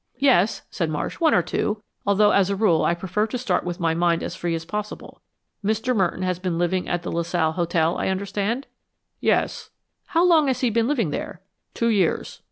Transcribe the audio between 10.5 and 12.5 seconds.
he been living there?" "Two years."